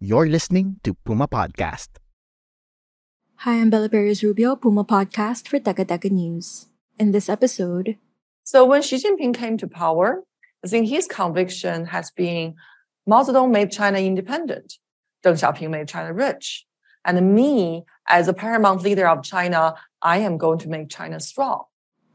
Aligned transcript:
You're 0.00 0.26
listening 0.28 0.80
to 0.84 0.94
Puma 0.94 1.28
Podcast. 1.28 1.88
Hi, 3.44 3.60
I'm 3.60 3.70
Bella 3.70 3.88
Perez 3.88 4.22
Rubio, 4.22 4.56
Puma 4.56 4.84
Podcast 4.84 5.48
for 5.48 5.58
Teka 5.58 5.84
Teka 5.84 6.10
News. 6.10 6.66
In 6.98 7.12
this 7.12 7.28
episode, 7.28 7.96
So 8.42 8.64
when 8.64 8.82
Xi 8.82 8.96
Jinping 8.96 9.34
came 9.34 9.56
to 9.58 9.68
power, 9.68 10.24
I 10.64 10.68
think 10.68 10.88
his 10.88 11.06
conviction 11.06 11.86
has 11.86 12.10
been 12.10 12.54
Mao 13.06 13.22
Zedong 13.22 13.50
made 13.50 13.70
China 13.70 13.98
independent, 13.98 14.74
Deng 15.24 15.36
Xiaoping 15.36 15.70
made 15.70 15.88
China 15.88 16.12
rich, 16.12 16.66
and 17.04 17.34
me 17.34 17.84
as 18.08 18.28
a 18.28 18.34
paramount 18.34 18.82
leader 18.82 19.06
of 19.06 19.22
China, 19.22 19.74
I 20.02 20.18
am 20.18 20.38
going 20.38 20.58
to 20.60 20.68
make 20.68 20.88
China 20.88 21.20
strong. 21.20 21.64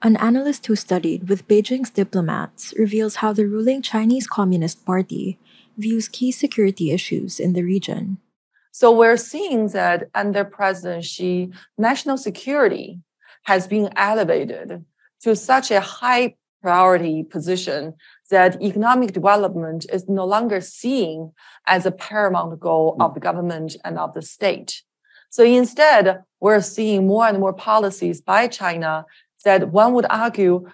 an 0.01 0.17
analyst 0.17 0.67
who 0.67 0.75
studied 0.75 1.29
with 1.29 1.47
Beijing's 1.47 1.89
diplomats 1.89 2.73
reveals 2.77 3.15
how 3.21 3.33
the 3.33 3.47
ruling 3.47 3.81
Chinese 3.81 4.27
Communist 4.27 4.85
Party 4.85 5.39
views 5.77 6.07
key 6.07 6.31
security 6.31 6.91
issues 6.91 7.39
in 7.39 7.53
the 7.53 7.63
region. 7.63 8.17
So 8.71 8.91
we're 8.91 9.17
seeing 9.17 9.69
that 9.69 10.09
under 10.13 10.43
President 10.43 11.05
Xi, 11.05 11.51
national 11.77 12.17
security 12.17 12.99
has 13.43 13.67
been 13.67 13.89
elevated 13.95 14.83
to 15.21 15.35
such 15.35 15.71
a 15.71 15.79
high 15.79 16.35
priority 16.61 17.23
position 17.23 17.93
that 18.31 18.61
economic 18.61 19.13
development 19.13 19.85
is 19.93 20.09
no 20.09 20.25
longer 20.25 20.59
seen 20.59 21.31
as 21.67 21.85
a 21.85 21.91
paramount 21.91 22.59
goal 22.59 22.97
of 22.99 23.13
the 23.13 23.19
government 23.19 23.77
and 23.85 23.99
of 23.99 24.13
the 24.13 24.21
state. 24.21 24.81
So 25.29 25.43
instead, 25.43 26.23
we're 26.39 26.61
seeing 26.61 27.07
more 27.07 27.27
and 27.27 27.39
more 27.39 27.53
policies 27.53 28.19
by 28.19 28.47
China 28.47 29.05
that 29.43 29.69
one 29.69 29.93
would 29.93 30.07
argue 30.09 30.67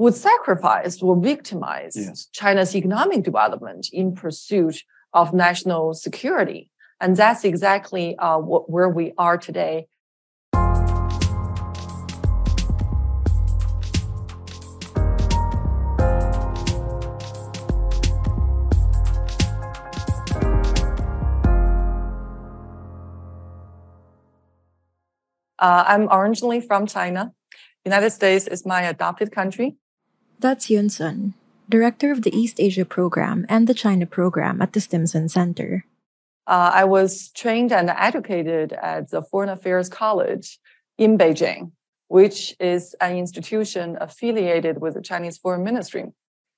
would 0.00 0.14
sacrifice 0.14 1.02
or 1.02 1.14
victimize 1.14 1.94
Yes. 1.94 2.26
China's 2.32 2.74
economic 2.74 3.22
development 3.22 3.90
in 3.92 4.14
pursuit 4.14 4.82
of 5.12 5.34
national 5.34 5.92
security. 5.92 6.70
And 7.02 7.14
that's 7.14 7.44
exactly 7.44 8.16
uh, 8.16 8.38
what, 8.38 8.70
where 8.70 8.88
we 8.88 9.12
are 9.18 9.36
today. 9.36 9.88
Uh, 25.58 25.84
I'm 25.86 26.08
originally 26.10 26.62
from 26.62 26.86
China. 26.86 27.32
United 27.84 28.10
States 28.12 28.46
is 28.46 28.64
my 28.64 28.80
adopted 28.80 29.30
country. 29.30 29.76
That's 30.40 30.70
Yun 30.70 30.88
Sun, 30.88 31.34
director 31.68 32.10
of 32.10 32.22
the 32.22 32.34
East 32.34 32.60
Asia 32.60 32.86
program 32.86 33.44
and 33.50 33.66
the 33.66 33.74
China 33.74 34.06
program 34.06 34.62
at 34.62 34.72
the 34.72 34.80
Stimson 34.80 35.28
Center. 35.28 35.84
Uh, 36.46 36.70
I 36.72 36.84
was 36.84 37.28
trained 37.32 37.72
and 37.72 37.90
educated 37.90 38.72
at 38.72 39.10
the 39.10 39.20
Foreign 39.20 39.50
Affairs 39.50 39.90
College 39.90 40.58
in 40.96 41.18
Beijing, 41.18 41.72
which 42.08 42.56
is 42.58 42.94
an 43.02 43.18
institution 43.18 43.98
affiliated 44.00 44.80
with 44.80 44.94
the 44.94 45.02
Chinese 45.02 45.36
Foreign 45.36 45.62
Ministry. 45.62 46.06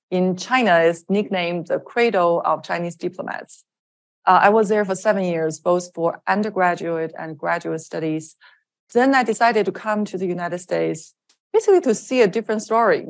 In 0.09 0.37
China, 0.37 0.79
it's 0.79 1.03
nicknamed 1.09 1.67
the 1.67 1.79
cradle 1.79 2.41
of 2.45 2.63
Chinese 2.63 2.95
diplomats. 2.95 3.65
Uh, 4.25 4.39
I 4.43 4.49
was 4.49 4.69
there 4.69 4.85
for 4.85 4.95
seven 4.95 5.25
years, 5.25 5.59
both 5.59 5.93
for 5.93 6.21
undergraduate 6.25 7.13
and 7.19 7.37
graduate 7.37 7.81
studies. 7.81 8.37
Then 8.93 9.13
I 9.13 9.23
decided 9.23 9.65
to 9.65 9.73
come 9.73 10.05
to 10.05 10.17
the 10.17 10.25
United 10.25 10.59
States, 10.59 11.13
basically 11.51 11.81
to 11.81 11.93
see 11.93 12.21
a 12.21 12.29
different 12.29 12.61
story. 12.61 13.07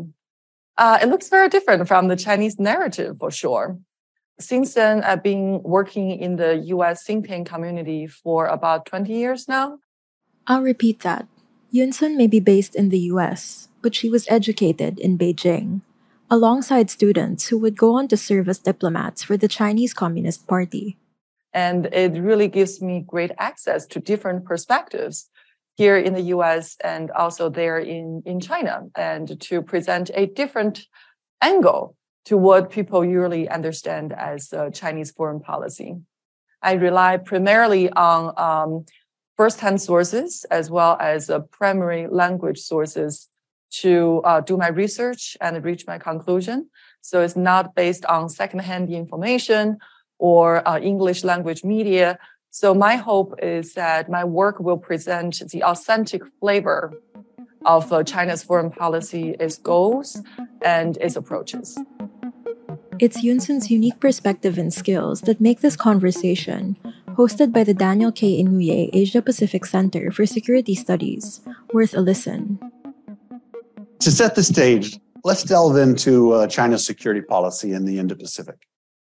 Uh, 0.78 1.00
it 1.02 1.08
looks 1.08 1.30
very 1.30 1.50
different 1.50 1.88
from 1.88 2.08
the 2.08 2.16
Chinese 2.16 2.60
narrative, 2.60 3.18
for 3.20 3.30
sure. 3.30 3.78
Since 4.40 4.74
then, 4.74 5.04
I've 5.04 5.22
been 5.22 5.62
working 5.62 6.12
in 6.12 6.38
the 6.38 6.58
US 6.74 7.04
think 7.04 7.28
tank 7.28 7.48
community 7.48 8.08
for 8.08 8.48
about 8.48 8.86
20 8.86 9.14
years 9.14 9.48
now. 9.48 9.78
I'll 10.48 10.62
repeat 10.62 11.02
that. 11.02 11.28
Yun 11.70 11.92
Sun 11.92 12.18
may 12.18 12.28
be 12.28 12.40
based 12.40 12.76
in 12.76 12.90
the 12.90 13.00
US, 13.14 13.70
but 13.82 13.96
she 13.96 14.10
was 14.10 14.28
educated 14.30 15.00
in 15.00 15.18
Beijing, 15.18 15.82
alongside 16.30 16.90
students 16.90 17.48
who 17.48 17.58
would 17.60 17.78
go 17.78 17.94
on 17.94 18.08
to 18.10 18.18
serve 18.18 18.50
as 18.50 18.60
diplomats 18.60 19.24
for 19.24 19.38
the 19.38 19.48
Chinese 19.48 19.94
Communist 19.94 20.48
Party. 20.48 20.98
And 21.54 21.86
it 21.94 22.20
really 22.20 22.48
gives 22.48 22.82
me 22.82 23.06
great 23.06 23.32
access 23.38 23.86
to 23.88 24.00
different 24.00 24.46
perspectives 24.46 25.30
here 25.76 25.98
in 25.98 26.14
the 26.14 26.22
US 26.36 26.78
and 26.84 27.10
also 27.12 27.50
there 27.50 27.80
in, 27.80 28.22
in 28.26 28.40
China, 28.40 28.84
and 28.96 29.40
to 29.42 29.62
present 29.62 30.12
a 30.14 30.28
different 30.28 30.86
angle 31.42 31.96
to 32.26 32.38
what 32.38 32.70
people 32.70 33.04
usually 33.04 33.50
understand 33.50 34.14
as 34.14 34.54
uh, 34.54 34.70
Chinese 34.70 35.12
foreign 35.12 35.42
policy. 35.42 35.96
I 36.62 36.74
rely 36.74 37.18
primarily 37.18 37.92
on 37.92 38.34
um, 38.38 38.86
first-hand 39.36 39.82
sources 39.82 40.46
as 40.50 40.70
well 40.70 40.98
as 41.00 41.30
uh, 41.30 41.40
primary 41.52 42.08
language 42.08 42.60
sources 42.60 43.28
to 43.82 44.22
uh, 44.24 44.40
do 44.40 44.56
my 44.56 44.70
research 44.70 45.36
and 45.42 45.64
reach 45.66 45.86
my 45.88 45.98
conclusion. 45.98 46.70
So 47.02 47.22
it's 47.22 47.36
not 47.36 47.76
based 47.76 48.06
on 48.06 48.30
secondhand 48.30 48.90
information 48.92 49.78
or 50.20 50.66
uh, 50.68 50.80
English 50.80 51.24
language 51.24 51.64
media. 51.64 52.20
So 52.56 52.76
my 52.76 52.98
hope 52.98 53.34
is 53.42 53.74
that 53.74 54.12
my 54.12 54.24
work 54.24 54.60
will 54.60 54.78
present 54.78 55.42
the 55.50 55.64
authentic 55.64 56.22
flavor 56.40 56.94
of 57.66 57.92
uh, 57.92 58.04
China's 58.04 58.44
foreign 58.44 58.70
policy, 58.70 59.32
its 59.40 59.58
goals, 59.58 60.22
and 60.62 60.96
its 60.98 61.16
approaches. 61.16 61.76
It's 63.00 63.24
Yun 63.24 63.40
Sun's 63.40 63.72
unique 63.72 64.00
perspective 64.00 64.60
and 64.60 64.72
skills 64.72 65.22
that 65.22 65.42
make 65.42 65.62
this 65.62 65.76
conversation, 65.76 66.78
hosted 67.18 67.52
by 67.52 67.64
the 67.64 67.74
Daniel 67.74 68.12
K. 68.12 68.44
Inouye 68.44 68.92
Asia 68.94 69.24
Pacific 69.24 69.66
Center 69.66 70.12
for 70.12 70.28
Security 70.28 70.76
Studies, 70.76 71.42
worth 71.74 71.96
a 71.96 72.02
listen. 72.02 72.60
To 74.02 74.12
set 74.12 74.36
the 74.36 74.44
stage, 74.44 75.00
let's 75.24 75.42
delve 75.42 75.78
into 75.78 76.34
uh, 76.34 76.46
China's 76.46 76.86
security 76.86 77.22
policy 77.22 77.74
in 77.74 77.86
the 77.86 77.98
Indo 77.98 78.14
Pacific. 78.14 78.68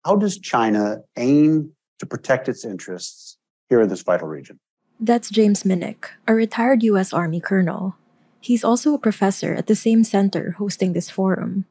How 0.05 0.15
does 0.15 0.39
China 0.39 0.99
aim 1.17 1.74
to 1.99 2.07
protect 2.07 2.49
its 2.49 2.65
interests 2.65 3.39
here 3.69 3.81
in 3.81 3.89
this 3.89 4.03
vital 4.03 4.29
region? 4.29 4.59
That's 5.01 5.31
James 5.31 5.65
Minnich, 5.65 6.07
a 6.27 6.35
retired 6.35 6.83
U.S. 6.85 7.13
Army 7.13 7.41
colonel. 7.41 7.97
He's 8.41 8.65
also 8.65 8.95
a 8.95 8.99
professor 8.99 9.55
at 9.55 9.67
the 9.67 9.75
same 9.75 10.05
center 10.05 10.53
hosting 10.53 10.93
this 10.93 11.11
forum. 11.11 11.67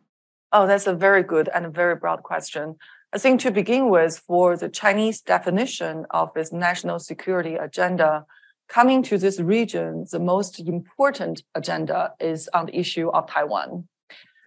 Oh, 0.51 0.67
that's 0.67 0.87
a 0.87 0.93
very 0.93 1.23
good 1.23 1.49
and 1.53 1.65
a 1.65 1.69
very 1.69 1.95
broad 1.95 2.23
question. 2.23 2.75
I 3.13 3.19
think 3.19 3.39
to 3.41 3.51
begin 3.51 3.89
with, 3.89 4.17
for 4.17 4.57
the 4.57 4.69
Chinese 4.69 5.21
definition 5.21 6.05
of 6.09 6.35
its 6.35 6.51
national 6.51 6.99
security 6.99 7.55
agenda, 7.55 8.25
coming 8.67 9.03
to 9.03 9.17
this 9.17 9.39
region, 9.39 10.05
the 10.11 10.19
most 10.19 10.59
important 10.59 11.43
agenda 11.53 12.13
is 12.19 12.49
on 12.53 12.65
the 12.65 12.75
issue 12.75 13.09
of 13.09 13.27
Taiwan. 13.27 13.87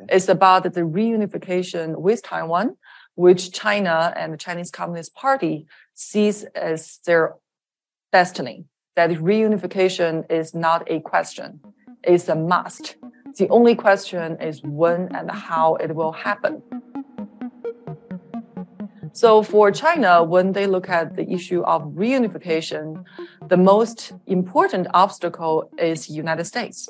It's 0.09 0.29
about 0.29 0.65
the 0.65 0.83
reunification 0.83 1.97
with 1.97 2.23
Taiwan, 2.23 2.77
which 3.17 3.51
China 3.53 4.13
and 4.17 4.33
the 4.33 4.37
Chinese 4.37 4.71
Communist 4.71 5.15
Party 5.15 5.67
sees 5.95 6.45
as 6.55 7.01
their 7.05 7.35
destiny. 8.13 8.67
That 8.95 9.11
reunification 9.11 10.31
is 10.31 10.55
not 10.55 10.81
a 10.87 11.01
question, 11.01 11.61
it's 12.05 12.29
a 12.29 12.35
must. 12.37 12.97
The 13.37 13.49
only 13.49 13.75
question 13.75 14.41
is 14.41 14.63
when 14.63 15.15
and 15.15 15.31
how 15.31 15.75
it 15.77 15.95
will 15.95 16.13
happen. 16.13 16.63
So 19.13 19.43
for 19.43 19.71
China, 19.71 20.23
when 20.23 20.53
they 20.53 20.67
look 20.67 20.89
at 20.89 21.17
the 21.17 21.31
issue 21.31 21.63
of 21.63 21.83
reunification, 22.05 23.05
the 23.49 23.57
most 23.57 24.13
important 24.27 24.87
obstacle 24.93 25.71
is 25.79 26.07
the 26.07 26.15
United 26.15 26.45
States, 26.45 26.89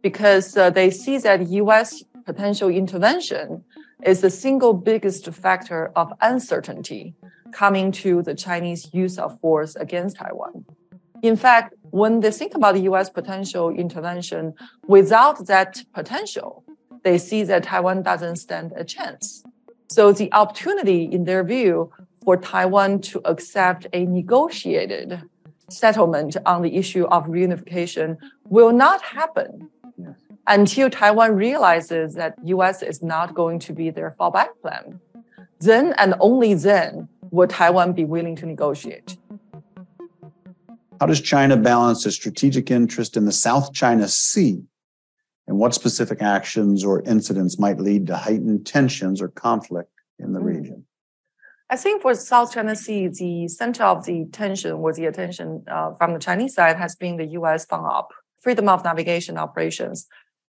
because 0.00 0.56
uh, 0.56 0.70
they 0.70 0.90
see 0.90 1.18
that 1.18 1.48
U.S. 1.48 2.04
potential 2.24 2.68
intervention 2.68 3.64
is 4.04 4.20
the 4.20 4.30
single 4.30 4.72
biggest 4.72 5.26
factor 5.32 5.90
of 5.96 6.12
uncertainty 6.20 7.14
coming 7.52 7.90
to 7.90 8.22
the 8.22 8.34
Chinese 8.34 8.92
use 8.92 9.18
of 9.18 9.40
force 9.40 9.76
against 9.76 10.16
Taiwan. 10.16 10.64
In 11.22 11.36
fact, 11.36 11.74
when 11.90 12.20
they 12.20 12.30
think 12.30 12.54
about 12.54 12.74
the 12.74 12.82
US 12.82 13.08
potential 13.08 13.70
intervention, 13.70 14.54
without 14.86 15.46
that 15.46 15.82
potential, 15.94 16.64
they 17.04 17.18
see 17.18 17.42
that 17.44 17.62
Taiwan 17.62 18.02
doesn't 18.02 18.36
stand 18.36 18.72
a 18.76 18.84
chance. 18.84 19.42
So 19.88 20.12
the 20.12 20.32
opportunity, 20.32 21.04
in 21.04 21.24
their 21.24 21.44
view, 21.44 21.90
for 22.22 22.36
Taiwan 22.36 23.00
to 23.02 23.20
accept 23.24 23.86
a 23.92 24.04
negotiated 24.04 25.22
settlement 25.70 26.36
on 26.44 26.62
the 26.62 26.76
issue 26.76 27.04
of 27.06 27.24
reunification 27.26 28.16
will 28.44 28.72
not 28.72 29.00
happen 29.02 29.70
yes. 29.96 30.25
Until 30.46 30.90
Taiwan 30.90 31.34
realizes 31.34 32.14
that 32.14 32.34
US 32.44 32.82
is 32.82 33.02
not 33.02 33.34
going 33.34 33.58
to 33.60 33.72
be 33.72 33.90
their 33.90 34.14
fallback 34.18 34.48
plan. 34.62 35.00
Then 35.60 35.94
and 35.98 36.14
only 36.20 36.54
then 36.54 37.08
will 37.30 37.48
Taiwan 37.48 37.92
be 37.92 38.04
willing 38.04 38.36
to 38.36 38.46
negotiate. 38.46 39.16
How 41.00 41.06
does 41.06 41.20
China 41.20 41.56
balance 41.56 42.06
its 42.06 42.16
strategic 42.16 42.70
interest 42.70 43.16
in 43.16 43.24
the 43.26 43.32
South 43.32 43.72
China 43.72 44.08
Sea? 44.08 44.62
And 45.46 45.58
what 45.58 45.74
specific 45.74 46.22
actions 46.22 46.84
or 46.84 47.02
incidents 47.02 47.58
might 47.58 47.78
lead 47.78 48.06
to 48.08 48.16
heightened 48.16 48.66
tensions 48.66 49.20
or 49.20 49.28
conflict 49.28 49.90
in 50.18 50.32
the 50.32 50.40
mm. 50.40 50.44
region? 50.44 50.86
I 51.68 51.76
think 51.76 52.02
for 52.02 52.14
South 52.14 52.54
China 52.54 52.76
Sea, 52.76 53.08
the 53.08 53.48
center 53.48 53.84
of 53.84 54.04
the 54.06 54.26
tension 54.32 54.72
or 54.72 54.92
the 54.92 55.06
attention 55.06 55.64
uh, 55.68 55.94
from 55.94 56.14
the 56.14 56.20
Chinese 56.20 56.54
side 56.54 56.76
has 56.76 56.94
been 56.94 57.16
the 57.16 57.26
U.S. 57.26 57.66
FONOP, 57.66 58.08
freedom 58.40 58.68
of 58.68 58.84
navigation 58.84 59.36
operations. 59.36 60.06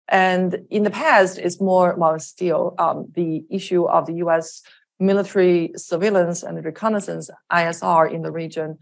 And 0.10 0.66
in 0.70 0.84
the 0.84 0.90
past, 0.90 1.38
it's 1.38 1.60
more, 1.60 1.96
well, 1.98 2.20
still 2.20 2.76
um, 2.80 3.08
the 3.14 3.46
issue 3.50 3.86
of 3.86 4.06
the 4.06 4.14
U.S. 4.16 4.62
military 5.00 5.72
surveillance 5.76 6.44
and 6.44 6.64
reconnaissance, 6.64 7.30
ISR, 7.52 8.12
in 8.12 8.22
the 8.22 8.32
region. 8.32 8.78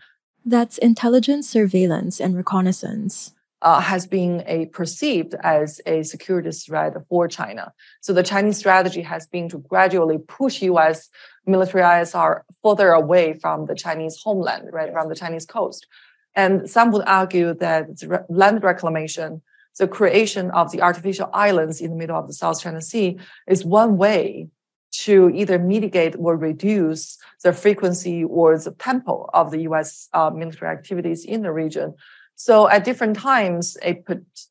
That's 0.46 0.78
intelligence, 0.78 1.50
surveillance, 1.50 2.20
and 2.20 2.36
reconnaissance. 2.36 3.34
Uh, 3.62 3.80
has 3.80 4.06
been 4.06 4.44
a 4.46 4.68
perceived 4.68 5.34
as 5.42 5.82
a 5.88 6.04
security 6.04 6.52
threat 6.52 6.94
for 7.10 7.28
China. 7.28 7.74
So 8.02 8.14
the 8.14 8.22
Chinese 8.22 8.58
strategy 8.58 9.02
has 9.02 9.26
been 9.26 9.50
to 9.50 9.58
gradually 9.58 10.20
push 10.20 10.62
U.S 10.62 11.10
military 11.46 11.84
ISR 11.84 12.42
further 12.64 12.90
away 12.90 13.34
from 13.34 13.66
the 13.66 13.76
Chinese 13.76 14.18
homeland, 14.22 14.70
right, 14.72 14.92
from 14.92 15.10
the 15.10 15.16
Chinese 15.16 15.46
coast. 15.46 15.88
And 16.36 16.70
some 16.70 16.92
would 16.92 17.08
argue 17.08 17.54
that 17.56 17.88
land 18.30 18.64
reclamation, 18.64 19.42
the 19.78 19.88
creation 19.88 20.52
of 20.52 20.72
the 20.72 20.82
artificial 20.82 21.30
islands 21.34 21.82
in 21.82 21.92
the 21.92 21.98
middle 21.98 22.18
of 22.18 22.28
the 22.28 22.34
South 22.34 22.62
China 22.62 22.82
Sea, 22.82 23.18
is 23.48 23.66
one 23.66 23.98
way 23.98 24.48
to 24.92 25.30
either 25.34 25.60
mitigate 25.60 26.16
or 26.18 26.38
reduce 26.38 27.18
the 27.44 27.52
frequency 27.52 28.24
or 28.24 28.58
the 28.58 28.72
tempo 28.72 29.30
of 29.34 29.52
the 29.52 29.62
U.S. 29.64 30.08
Uh, 30.14 30.30
military 30.30 30.72
activities 30.72 31.26
in 31.26 31.42
the 31.42 31.52
region. 31.52 31.94
So 32.36 32.70
at 32.70 32.84
different 32.84 33.18
times, 33.18 33.78
a, 33.84 34.02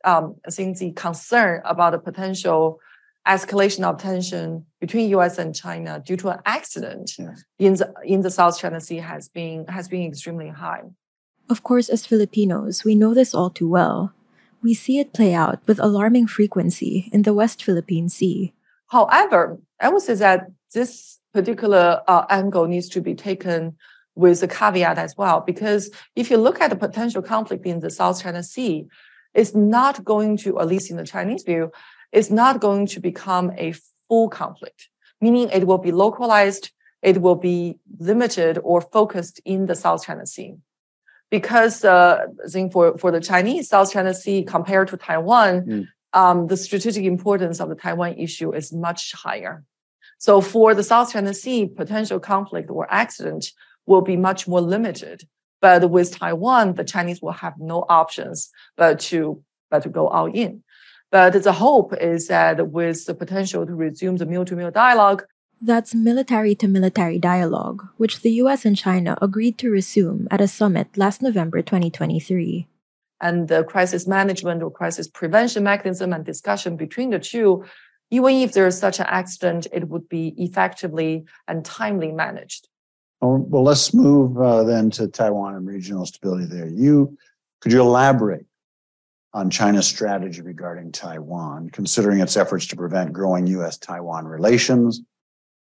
um, 0.04 0.36
I 0.46 0.50
think 0.50 0.78
the 0.78 0.92
concern 0.92 1.62
about 1.64 1.92
the 1.92 1.98
potential 1.98 2.80
escalation 3.26 3.84
of 3.84 3.98
tension 3.98 4.66
between 4.80 5.08
U.S. 5.10 5.38
and 5.38 5.54
China 5.54 6.02
due 6.04 6.16
to 6.18 6.28
an 6.28 6.40
accident 6.44 7.12
yes. 7.18 7.44
in 7.58 7.74
the 7.74 7.94
in 8.04 8.20
the 8.20 8.30
South 8.30 8.58
China 8.58 8.80
Sea 8.80 8.98
has 8.98 9.28
been 9.28 9.66
has 9.66 9.88
been 9.88 10.06
extremely 10.06 10.48
high. 10.48 10.82
Of 11.48 11.62
course, 11.62 11.88
as 11.88 12.06
Filipinos, 12.06 12.84
we 12.84 12.94
know 12.94 13.14
this 13.14 13.34
all 13.34 13.50
too 13.50 13.68
well. 13.68 14.14
We 14.64 14.72
see 14.72 14.98
it 14.98 15.12
play 15.12 15.34
out 15.34 15.60
with 15.66 15.78
alarming 15.78 16.26
frequency 16.28 17.10
in 17.12 17.20
the 17.22 17.34
West 17.34 17.62
Philippine 17.62 18.08
Sea. 18.08 18.54
However, 18.88 19.58
I 19.78 19.90
would 19.90 20.00
say 20.00 20.14
that 20.14 20.46
this 20.72 21.18
particular 21.34 22.00
uh, 22.08 22.24
angle 22.30 22.66
needs 22.66 22.88
to 22.90 23.02
be 23.02 23.14
taken 23.14 23.76
with 24.14 24.42
a 24.42 24.48
caveat 24.48 24.96
as 24.96 25.18
well, 25.18 25.40
because 25.40 25.90
if 26.16 26.30
you 26.30 26.38
look 26.38 26.62
at 26.62 26.70
the 26.70 26.76
potential 26.76 27.20
conflict 27.20 27.66
in 27.66 27.80
the 27.80 27.90
South 27.90 28.22
China 28.22 28.42
Sea, 28.42 28.86
it's 29.34 29.54
not 29.54 30.02
going 30.02 30.38
to, 30.38 30.58
at 30.58 30.68
least 30.68 30.90
in 30.90 30.96
the 30.96 31.04
Chinese 31.04 31.42
view, 31.42 31.70
it's 32.10 32.30
not 32.30 32.60
going 32.60 32.86
to 32.86 33.00
become 33.00 33.52
a 33.58 33.74
full 34.08 34.30
conflict, 34.30 34.88
meaning 35.20 35.50
it 35.52 35.66
will 35.66 35.82
be 35.88 35.92
localized, 35.92 36.70
it 37.02 37.20
will 37.20 37.36
be 37.36 37.78
limited 37.98 38.58
or 38.62 38.80
focused 38.80 39.42
in 39.44 39.66
the 39.66 39.74
South 39.74 40.06
China 40.06 40.24
Sea. 40.24 40.54
Because 41.36 41.84
uh, 41.84 42.26
I 42.44 42.48
think 42.48 42.72
for, 42.74 42.96
for 42.96 43.10
the 43.10 43.20
Chinese, 43.30 43.68
South 43.74 43.90
China 43.92 44.14
Sea 44.22 44.44
compared 44.44 44.86
to 44.90 44.96
Taiwan, 44.96 45.52
mm. 45.62 45.88
um, 46.12 46.46
the 46.46 46.56
strategic 46.56 47.04
importance 47.14 47.56
of 47.62 47.68
the 47.70 47.74
Taiwan 47.84 48.12
issue 48.26 48.50
is 48.60 48.72
much 48.72 49.02
higher. 49.24 49.64
So 50.18 50.40
for 50.40 50.68
the 50.78 50.84
South 50.92 51.12
China 51.12 51.34
Sea, 51.34 51.66
potential 51.66 52.20
conflict 52.20 52.70
or 52.70 52.86
accident 53.02 53.42
will 53.84 54.04
be 54.12 54.16
much 54.16 54.46
more 54.46 54.60
limited. 54.60 55.18
But 55.60 55.90
with 55.90 56.16
Taiwan, 56.16 56.74
the 56.74 56.84
Chinese 56.84 57.20
will 57.20 57.38
have 57.44 57.54
no 57.58 57.78
options 58.00 58.36
but 58.76 59.00
to 59.08 59.42
but 59.70 59.82
to 59.82 59.88
go 59.88 60.06
all 60.06 60.26
in. 60.26 60.62
But 61.10 61.42
the 61.42 61.56
hope 61.66 61.90
is 62.12 62.28
that 62.28 62.68
with 62.78 63.06
the 63.06 63.14
potential 63.22 63.66
to 63.66 63.74
resume 63.74 64.16
the 64.18 64.26
mil 64.32 64.44
to 64.44 64.54
mil 64.54 64.70
dialogue, 64.70 65.20
that's 65.64 65.94
military 65.94 66.54
to 66.56 66.68
military 66.68 67.18
dialogue, 67.18 67.86
which 67.96 68.20
the 68.20 68.32
US 68.44 68.64
and 68.64 68.76
China 68.76 69.16
agreed 69.22 69.58
to 69.58 69.70
resume 69.70 70.28
at 70.30 70.40
a 70.40 70.48
summit 70.48 70.88
last 70.96 71.22
November 71.22 71.62
2023. 71.62 72.68
And 73.20 73.48
the 73.48 73.64
crisis 73.64 74.06
management 74.06 74.62
or 74.62 74.70
crisis 74.70 75.08
prevention 75.08 75.64
mechanism 75.64 76.12
and 76.12 76.24
discussion 76.24 76.76
between 76.76 77.10
the 77.10 77.18
two, 77.18 77.64
even 78.10 78.32
if 78.34 78.52
there 78.52 78.66
is 78.66 78.78
such 78.78 79.00
an 79.00 79.06
accident, 79.08 79.66
it 79.72 79.88
would 79.88 80.08
be 80.08 80.34
effectively 80.36 81.24
and 81.48 81.64
timely 81.64 82.12
managed. 82.12 82.68
Well, 83.22 83.64
let's 83.64 83.94
move 83.94 84.38
uh, 84.38 84.64
then 84.64 84.90
to 84.90 85.08
Taiwan 85.08 85.54
and 85.54 85.66
regional 85.66 86.04
stability 86.04 86.44
there. 86.44 86.68
You 86.68 87.16
could 87.62 87.72
you 87.72 87.80
elaborate 87.80 88.44
on 89.32 89.48
China's 89.48 89.86
strategy 89.86 90.42
regarding 90.42 90.92
Taiwan, 90.92 91.70
considering 91.70 92.20
its 92.20 92.36
efforts 92.36 92.66
to 92.66 92.76
prevent 92.76 93.14
growing 93.14 93.46
US 93.46 93.78
Taiwan 93.78 94.26
relations, 94.26 95.00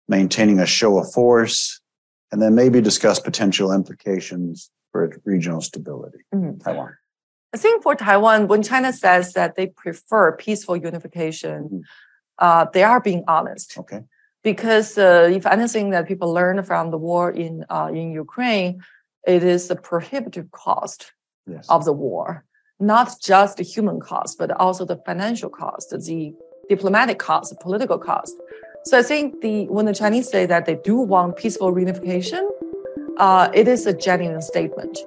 maintaining 0.08 0.60
a 0.60 0.66
show 0.66 0.98
of 0.98 1.12
force, 1.12 1.80
and 2.30 2.40
then 2.42 2.54
maybe 2.54 2.80
discuss 2.80 3.18
potential 3.20 3.72
implications 3.72 4.70
for 4.92 5.10
regional 5.24 5.60
stability. 5.60 6.18
Mm-hmm. 6.34 6.58
Taiwan. 6.58 6.96
I 7.54 7.56
think 7.56 7.82
for 7.82 7.94
Taiwan, 7.94 8.48
when 8.48 8.62
China 8.62 8.92
says 8.92 9.32
that 9.34 9.54
they 9.56 9.68
prefer 9.68 10.36
peaceful 10.36 10.76
unification, 10.76 11.64
mm-hmm. 11.64 11.78
uh, 12.38 12.66
they 12.72 12.82
are 12.82 13.00
being 13.00 13.24
honest. 13.28 13.78
Okay. 13.78 14.00
Because 14.42 14.98
uh, 14.98 15.30
if 15.32 15.46
anything 15.46 15.90
that 15.90 16.06
people 16.06 16.32
learn 16.32 16.62
from 16.64 16.90
the 16.90 16.98
war 16.98 17.30
in 17.30 17.64
uh, 17.70 17.90
in 17.92 18.12
Ukraine, 18.12 18.82
it 19.26 19.42
is 19.42 19.68
the 19.68 19.76
prohibitive 19.76 20.50
cost 20.50 21.12
yes. 21.46 21.66
of 21.68 21.84
the 21.84 21.92
war 21.92 22.44
not 22.80 23.20
just 23.20 23.56
the 23.56 23.62
human 23.62 24.00
cost, 24.00 24.38
but 24.38 24.50
also 24.52 24.84
the 24.84 25.00
financial 25.06 25.50
cost, 25.50 25.90
the 25.90 26.34
diplomatic 26.68 27.18
cost, 27.18 27.50
the 27.50 27.56
political 27.56 27.98
cost. 27.98 28.34
So 28.86 28.98
I 28.98 29.02
think 29.02 29.40
the 29.40 29.66
when 29.68 29.86
the 29.86 29.94
Chinese 29.94 30.28
say 30.28 30.44
that 30.44 30.66
they 30.66 30.74
do 30.74 30.96
want 30.96 31.36
peaceful 31.36 31.72
reunification, 31.72 32.46
uh, 33.16 33.48
it 33.54 33.66
is 33.66 33.86
a 33.86 33.94
genuine 33.94 34.42
statement. 34.42 34.98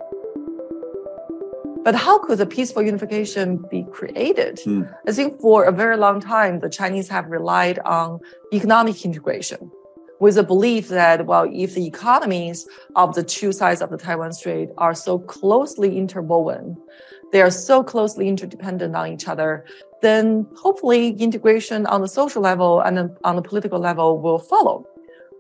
But 1.84 1.94
how 1.94 2.18
could 2.18 2.40
the 2.40 2.48
peaceful 2.48 2.82
unification 2.82 3.64
be 3.70 3.86
created? 3.92 4.60
Hmm. 4.62 4.84
I 5.08 5.12
think 5.12 5.40
for 5.40 5.64
a 5.66 5.72
very 5.72 5.96
long 5.96 6.20
time, 6.20 6.60
the 6.60 6.70
Chinese 6.70 7.08
have 7.10 7.28
relied 7.28 7.78
on 7.80 8.20
economic 8.52 9.06
integration 9.06 9.72
with 10.20 10.36
the 10.36 10.44
belief 10.44 10.88
that, 10.88 11.28
well, 11.28 11.48
if 11.54 11.76
the 11.76 11.86
economies 11.86 12.68
of 12.96 13.14
the 13.14 13.24
two 13.24 13.52
sides 13.52 13.82
of 13.82 13.92
the 13.92 13.98
Taiwan 13.98 14.34
Strait 14.34 14.70
are 14.78 14.96
so 14.96 15.20
closely 15.20 15.98
interwoven, 15.98 16.76
they 17.32 17.42
are 17.42 17.52
so 17.52 17.84
closely 17.84 18.28
interdependent 18.28 18.96
on 18.96 19.12
each 19.12 19.28
other, 19.28 19.66
then 20.02 20.46
hopefully 20.56 21.10
integration 21.10 21.86
on 21.86 22.02
the 22.02 22.08
social 22.08 22.42
level 22.42 22.82
and 22.82 23.16
on 23.24 23.36
the 23.36 23.42
political 23.42 23.80
level 23.80 24.22
will 24.22 24.40
follow. 24.40 24.86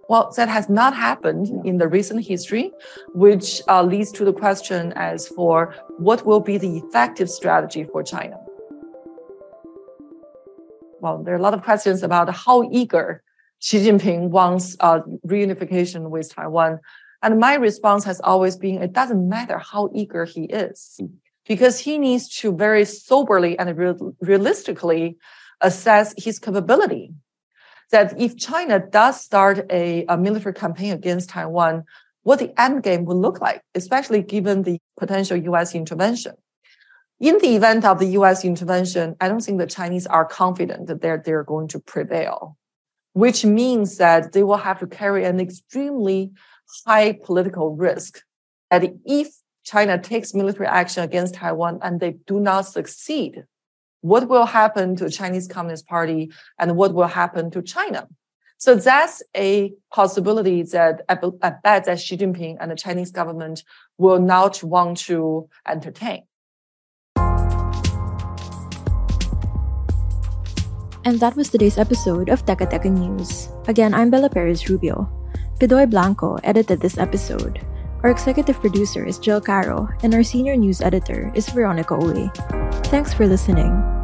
Well, 0.09 0.31
that 0.37 0.47
has 0.47 0.69
not 0.69 0.95
happened 0.95 1.65
in 1.65 1.77
the 1.77 1.87
recent 1.87 2.25
history, 2.25 2.71
which 3.13 3.61
uh, 3.67 3.83
leads 3.83 4.11
to 4.13 4.23
the 4.23 4.31
question 4.31 4.93
as 4.95 5.27
for 5.27 5.75
what 5.97 6.25
will 6.25 6.39
be 6.39 6.57
the 6.57 6.77
effective 6.77 7.29
strategy 7.29 7.83
for 7.83 8.03
China. 8.03 8.37
Well, 11.01 11.23
there 11.23 11.33
are 11.33 11.37
a 11.37 11.41
lot 11.41 11.53
of 11.53 11.61
questions 11.61 12.03
about 12.03 12.33
how 12.33 12.69
eager 12.71 13.21
Xi 13.59 13.79
Jinping 13.79 14.29
wants 14.29 14.77
uh, 14.79 15.01
reunification 15.25 16.09
with 16.09 16.33
Taiwan. 16.33 16.79
And 17.21 17.39
my 17.39 17.55
response 17.55 18.03
has 18.05 18.21
always 18.21 18.55
been 18.55 18.81
it 18.81 18.93
doesn't 18.93 19.27
matter 19.27 19.57
how 19.57 19.89
eager 19.93 20.23
he 20.25 20.43
is 20.45 20.99
because 21.47 21.79
he 21.79 21.97
needs 21.97 22.27
to 22.39 22.55
very 22.55 22.85
soberly 22.85 23.57
and 23.57 23.75
real, 23.77 24.15
realistically 24.21 25.17
assess 25.61 26.13
his 26.17 26.39
capability. 26.39 27.13
That 27.91 28.19
if 28.19 28.37
China 28.37 28.79
does 28.79 29.21
start 29.21 29.65
a, 29.71 30.05
a 30.07 30.17
military 30.17 30.53
campaign 30.53 30.91
against 30.91 31.29
Taiwan, 31.29 31.85
what 32.23 32.39
the 32.39 32.59
end 32.59 32.83
game 32.83 33.05
will 33.05 33.19
look 33.19 33.39
like, 33.39 33.61
especially 33.73 34.21
given 34.21 34.63
the 34.63 34.79
potential 34.99 35.37
US 35.37 35.73
intervention. 35.73 36.33
In 37.19 37.37
the 37.39 37.55
event 37.55 37.85
of 37.85 37.99
the 37.99 38.07
US 38.19 38.43
intervention, 38.43 39.15
I 39.21 39.29
don't 39.29 39.39
think 39.39 39.57
the 39.57 39.67
Chinese 39.67 40.05
are 40.05 40.25
confident 40.25 40.87
that 40.87 41.01
they're, 41.01 41.21
they're 41.23 41.45
going 41.45 41.69
to 41.69 41.79
prevail, 41.79 42.57
which 43.13 43.45
means 43.45 43.97
that 43.97 44.33
they 44.33 44.43
will 44.43 44.57
have 44.57 44.79
to 44.79 44.87
carry 44.87 45.23
an 45.23 45.39
extremely 45.39 46.31
high 46.85 47.17
political 47.23 47.75
risk. 47.75 48.21
That 48.69 48.83
if 49.05 49.29
China 49.67 49.97
takes 49.97 50.33
military 50.33 50.65
action 50.65 51.03
against 51.03 51.35
Taiwan 51.35 51.79
and 51.81 51.99
they 51.99 52.15
do 52.25 52.39
not 52.39 52.61
succeed, 52.61 53.43
what 53.99 54.29
will 54.29 54.45
happen 54.45 54.95
to 54.95 55.03
the 55.03 55.11
Chinese 55.11 55.45
Communist 55.45 55.85
Party 55.87 56.31
and 56.57 56.77
what 56.77 56.93
will 56.93 57.07
happen 57.07 57.51
to 57.51 57.61
China. 57.61 58.07
So 58.59 58.75
that's 58.75 59.21
a 59.35 59.73
possibility 59.91 60.63
that 60.63 61.01
I 61.09 61.15
bet 61.15 61.83
that 61.83 61.99
Xi 61.99 62.15
Jinping 62.15 62.55
and 62.61 62.71
the 62.71 62.77
Chinese 62.77 63.11
government 63.11 63.65
will 63.97 64.19
not 64.19 64.63
want 64.63 64.99
to 64.99 65.49
entertain. 65.67 66.23
And 71.03 71.19
that 71.19 71.35
was 71.35 71.49
today's 71.49 71.77
episode 71.77 72.29
of 72.29 72.45
Teka 72.45 72.71
Teka 72.71 72.89
News. 72.89 73.49
Again, 73.67 73.93
I'm 73.93 74.09
Bella 74.09 74.29
Perez 74.29 74.69
Rubio. 74.69 75.11
Pidoy 75.59 75.89
Blanco 75.89 76.39
edited 76.43 76.79
this 76.79 76.97
episode. 76.97 77.66
Our 78.03 78.11
executive 78.11 78.59
producer 78.59 79.03
is 79.03 79.17
Jill 79.17 79.41
Caro, 79.41 79.89
and 80.03 80.13
our 80.13 80.23
senior 80.23 80.55
news 80.55 80.81
editor 80.81 81.31
is 81.33 81.49
Veronica 81.49 81.95
Uy. 81.95 82.29
Thanks 82.87 83.13
for 83.13 83.25
listening. 83.25 83.96